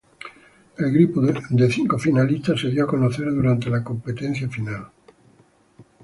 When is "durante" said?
3.31-3.69